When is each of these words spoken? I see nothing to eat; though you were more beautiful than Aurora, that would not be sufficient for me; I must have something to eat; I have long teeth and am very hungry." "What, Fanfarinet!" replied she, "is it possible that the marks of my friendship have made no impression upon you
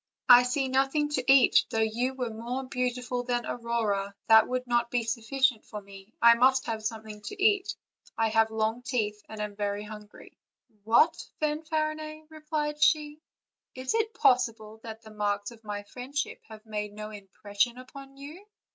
I 0.27 0.41
see 0.41 0.67
nothing 0.67 1.09
to 1.09 1.31
eat; 1.31 1.63
though 1.69 1.77
you 1.79 2.15
were 2.15 2.31
more 2.31 2.63
beautiful 2.63 3.21
than 3.21 3.45
Aurora, 3.45 4.15
that 4.27 4.47
would 4.47 4.65
not 4.65 4.89
be 4.89 5.03
sufficient 5.03 5.63
for 5.63 5.79
me; 5.79 6.11
I 6.19 6.33
must 6.33 6.65
have 6.65 6.83
something 6.83 7.21
to 7.21 7.39
eat; 7.39 7.75
I 8.17 8.29
have 8.29 8.49
long 8.49 8.81
teeth 8.81 9.21
and 9.29 9.39
am 9.39 9.55
very 9.55 9.83
hungry." 9.83 10.35
"What, 10.85 11.23
Fanfarinet!" 11.39 12.31
replied 12.31 12.81
she, 12.81 13.19
"is 13.75 13.93
it 13.93 14.15
possible 14.15 14.79
that 14.81 15.03
the 15.03 15.11
marks 15.11 15.51
of 15.51 15.63
my 15.63 15.83
friendship 15.83 16.41
have 16.47 16.65
made 16.65 16.93
no 16.93 17.11
impression 17.11 17.77
upon 17.77 18.17
you 18.17 18.43